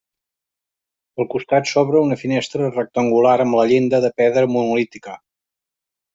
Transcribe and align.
Al 1.23 1.27
costat 1.33 1.69
s'obre 1.71 2.01
una 2.05 2.17
finestra 2.21 2.71
rectangular, 2.71 3.35
amb 3.45 3.59
la 3.61 3.67
llinda 3.75 4.01
de 4.07 4.13
pedra 4.23 4.45
monolítica. 4.57 5.17